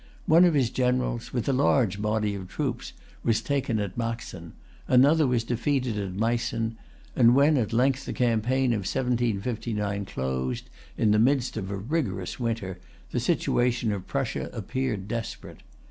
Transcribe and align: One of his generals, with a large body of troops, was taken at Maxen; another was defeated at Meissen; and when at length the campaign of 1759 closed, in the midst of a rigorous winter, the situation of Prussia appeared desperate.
One 0.25 0.45
of 0.45 0.55
his 0.55 0.71
generals, 0.71 1.31
with 1.31 1.47
a 1.47 1.53
large 1.53 2.01
body 2.01 2.33
of 2.33 2.47
troops, 2.47 2.93
was 3.23 3.39
taken 3.39 3.77
at 3.77 3.95
Maxen; 3.99 4.53
another 4.87 5.27
was 5.27 5.43
defeated 5.43 5.95
at 5.99 6.15
Meissen; 6.15 6.75
and 7.15 7.35
when 7.35 7.55
at 7.55 7.71
length 7.71 8.05
the 8.05 8.11
campaign 8.13 8.73
of 8.73 8.79
1759 8.89 10.05
closed, 10.05 10.71
in 10.97 11.11
the 11.11 11.19
midst 11.19 11.55
of 11.55 11.69
a 11.69 11.77
rigorous 11.77 12.39
winter, 12.39 12.79
the 13.11 13.19
situation 13.19 13.91
of 13.91 14.07
Prussia 14.07 14.49
appeared 14.53 15.07
desperate. 15.07 15.59